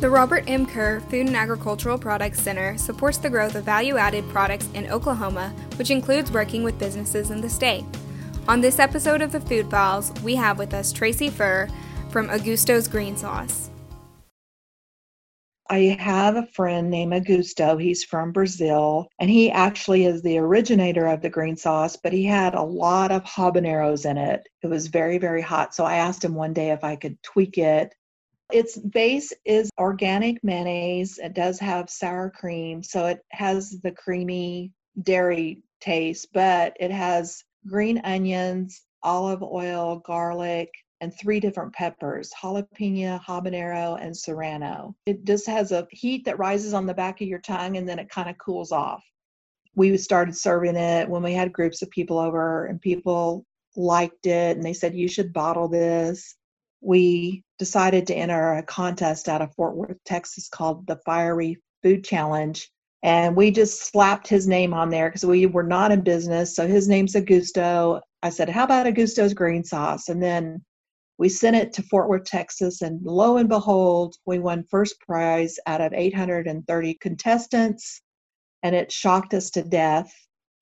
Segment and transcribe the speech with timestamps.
[0.00, 0.64] The Robert M.
[0.64, 5.54] Kerr Food and Agricultural Products Center supports the growth of value added products in Oklahoma,
[5.76, 7.84] which includes working with businesses in the state.
[8.48, 11.68] On this episode of the Food Files, we have with us Tracy Furr
[12.08, 13.68] from Augusto's Green Sauce.
[15.68, 17.78] I have a friend named Augusto.
[17.78, 22.24] He's from Brazil, and he actually is the originator of the green sauce, but he
[22.24, 24.48] had a lot of habaneros in it.
[24.62, 25.74] It was very, very hot.
[25.74, 27.94] So I asked him one day if I could tweak it.
[28.52, 31.18] Its base is organic mayonnaise.
[31.18, 34.72] It does have sour cream, so it has the creamy
[35.02, 43.20] dairy taste, but it has green onions, olive oil, garlic, and three different peppers jalapeno,
[43.22, 44.94] habanero, and serrano.
[45.06, 47.98] It just has a heat that rises on the back of your tongue and then
[47.98, 49.02] it kind of cools off.
[49.74, 53.46] We started serving it when we had groups of people over, and people
[53.76, 56.36] liked it and they said, You should bottle this.
[56.80, 62.04] We decided to enter a contest out of Fort Worth, Texas called the Fiery Food
[62.04, 62.70] Challenge.
[63.02, 66.54] And we just slapped his name on there because we were not in business.
[66.54, 68.00] So his name's Augusto.
[68.22, 70.08] I said, How about Augusto's green sauce?
[70.08, 70.62] And then
[71.20, 75.58] we sent it to Fort Worth, Texas, and lo and behold, we won first prize
[75.66, 78.00] out of 830 contestants,
[78.62, 80.10] and it shocked us to death.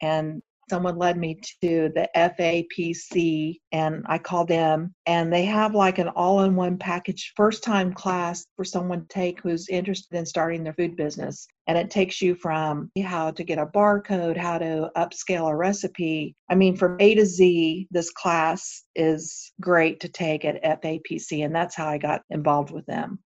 [0.03, 5.99] And someone led me to the FAPC and I called them and they have like
[5.99, 10.75] an all-in-one package first time class for someone to take who's interested in starting their
[10.75, 15.51] food business and it takes you from how to get a barcode, how to upscale
[15.51, 16.35] a recipe.
[16.51, 21.55] I mean from A to Z this class is great to take at FAPC and
[21.55, 23.19] that's how I got involved with them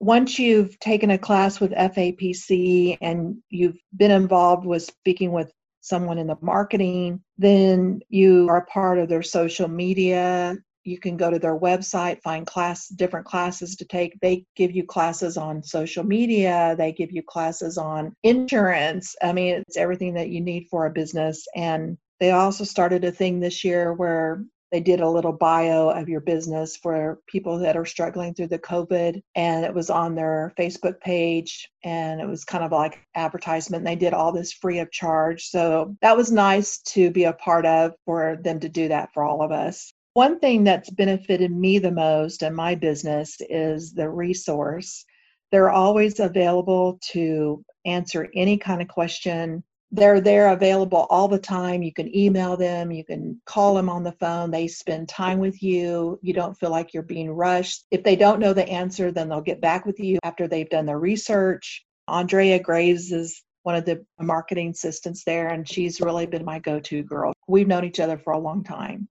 [0.00, 6.18] once you've taken a class with FAPC and you've been involved with speaking with someone
[6.18, 10.56] in the marketing, then you are part of their social media.
[10.84, 14.18] You can go to their website, find class different classes to take.
[14.20, 19.14] They give you classes on social media, they give you classes on insurance.
[19.22, 21.46] I mean, it's everything that you need for a business.
[21.54, 26.08] And they also started a thing this year where they did a little bio of
[26.08, 30.52] your business for people that are struggling through the COVID, and it was on their
[30.58, 33.84] Facebook page, and it was kind of like advertisement.
[33.84, 37.64] They did all this free of charge, so that was nice to be a part
[37.66, 39.92] of for them to do that for all of us.
[40.14, 45.04] One thing that's benefited me the most in my business is the resource.
[45.52, 51.82] They're always available to answer any kind of question they're there available all the time.
[51.82, 54.50] You can email them, you can call them on the phone.
[54.50, 56.18] They spend time with you.
[56.22, 57.84] You don't feel like you're being rushed.
[57.90, 60.86] If they don't know the answer, then they'll get back with you after they've done
[60.86, 61.84] their research.
[62.06, 66.80] Andrea Graves is one of the marketing assistants there, and she's really been my go
[66.80, 67.32] to girl.
[67.46, 69.08] We've known each other for a long time.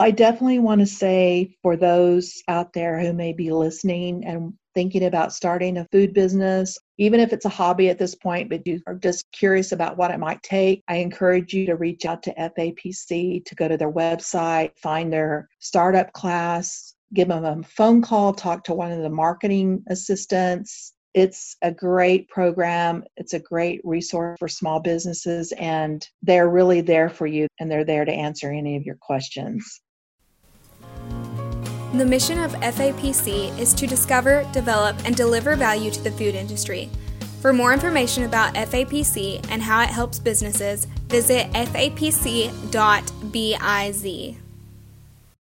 [0.00, 5.04] I definitely want to say for those out there who may be listening and thinking
[5.04, 8.80] about starting a food business, even if it's a hobby at this point, but you
[8.86, 12.34] are just curious about what it might take, I encourage you to reach out to
[12.34, 18.32] FAPC to go to their website, find their startup class, give them a phone call,
[18.32, 20.94] talk to one of the marketing assistants.
[21.12, 23.04] It's a great program.
[23.18, 27.84] It's a great resource for small businesses, and they're really there for you and they're
[27.84, 29.82] there to answer any of your questions.
[31.92, 36.88] The mission of FAPC is to discover, develop, and deliver value to the food industry.
[37.40, 42.70] For more information about FAPC and how it helps businesses, visit fapc.biz.